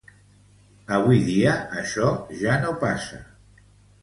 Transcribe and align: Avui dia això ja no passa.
Avui 0.97 1.19
dia 1.27 1.51
això 1.83 2.09
ja 2.41 2.57
no 2.65 2.73
passa. 2.87 3.23